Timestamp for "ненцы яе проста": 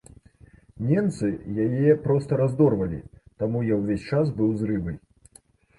0.91-2.31